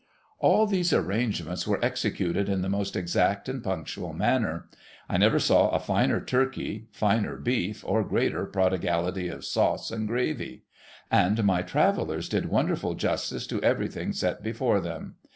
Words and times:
All 0.39 0.65
these 0.65 0.93
arrangements 0.93 1.67
were 1.67 1.77
executed 1.85 2.49
in 2.49 2.63
the 2.63 2.69
most 2.69 2.95
exact 2.95 3.47
and 3.47 3.63
punctual 3.63 4.13
manner. 4.13 4.67
I 5.07 5.17
never 5.19 5.37
saw 5.37 5.69
a 5.69 5.77
finer 5.79 6.19
turkey, 6.19 6.87
finer 6.91 7.35
beef, 7.37 7.83
or 7.85 8.03
greater 8.03 8.47
prodigality 8.47 9.27
of 9.27 9.45
sauce 9.45 9.91
and 9.91 10.07
gravy; 10.07 10.63
and 11.11 11.43
my 11.43 11.61
Travellers 11.61 12.29
did 12.29 12.45
wonderful 12.47 12.95
justice 12.95 13.45
to 13.45 13.61
everything 13.61 14.11
set 14.11 14.41
before 14.41 14.81
them. 14.81 15.17